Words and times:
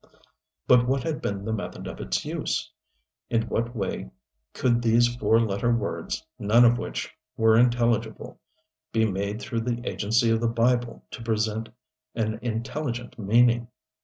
But 0.65 0.87
what 0.87 1.03
had 1.03 1.21
been 1.21 1.45
the 1.45 1.53
method 1.53 1.85
of 1.85 1.99
its 2.01 2.25
use? 2.25 2.71
In 3.29 3.43
what 3.49 3.75
way 3.75 4.09
could 4.51 4.81
these 4.81 5.15
four 5.15 5.39
letter 5.39 5.71
words, 5.71 6.25
none 6.39 6.65
of 6.65 6.79
which 6.79 7.13
were 7.37 7.55
intelligible, 7.55 8.39
be 8.91 9.05
made 9.05 9.39
through 9.39 9.61
the 9.61 9.87
agency 9.87 10.31
of 10.31 10.41
the 10.41 10.47
Bible 10.47 11.03
to 11.11 11.21
present 11.21 11.69
an 12.15 12.39
intelligent 12.41 13.19
meaning? 13.19 13.67